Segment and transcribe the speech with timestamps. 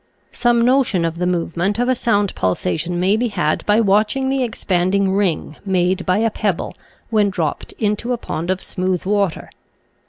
[0.31, 4.43] Some notion of the movement of a sound pulsation may be had by watching the
[4.43, 6.73] ex panding ring made by a pebble
[7.11, 9.51] when dropped into a pond of smooth water.